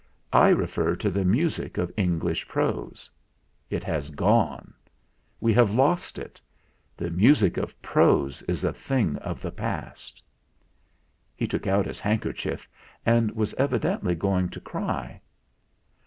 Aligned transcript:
I 0.33 0.49
refer 0.49 0.95
to 0.95 1.11
the 1.11 1.23
music 1.23 1.77
of 1.77 1.91
English 1.95 2.47
prose. 2.47 3.07
It 3.69 3.83
has 3.83 4.09
gone. 4.09 4.73
We 5.39 5.53
have 5.53 5.69
lost 5.75 6.17
it. 6.17 6.41
The 6.97 7.11
music 7.11 7.55
of 7.57 7.79
prose 7.83 8.41
is 8.47 8.63
a 8.63 8.73
thing 8.73 9.17
of 9.17 9.43
the 9.43 9.51
past!" 9.51 10.23
He 11.35 11.45
took 11.45 11.67
out 11.67 11.85
his 11.85 11.99
handkerchief, 11.99 12.67
and 13.05 13.29
was 13.35 13.53
evi 13.59 13.77
dently 13.79 14.17
going 14.17 14.49
to 14.49 14.59
cry. 14.59 15.21